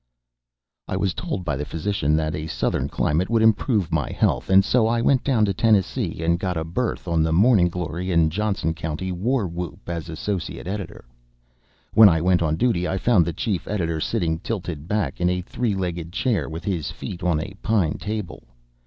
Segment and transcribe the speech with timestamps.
[0.87, 4.65] I was told by the physician that a Southern climate would improve my health, and
[4.65, 8.31] so I went down to Tennessee, and got a berth on the Morning Glory and
[8.31, 11.05] Johnson County War Whoop as associate editor.
[11.93, 15.41] When I went on duty I found the chief editor sitting tilted back in a
[15.41, 18.41] three legged chair with his feet on a pine table.